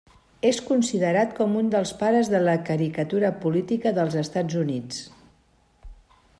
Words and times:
És 0.51 0.59
considerat 0.69 1.35
com 1.39 1.51
un 1.59 1.69
dels 1.75 1.91
pares 1.99 2.31
de 2.35 2.41
la 2.47 2.57
caricatura 2.71 3.31
política 3.45 3.95
dels 3.99 4.19
Estats 4.25 4.59
Units. 4.67 5.07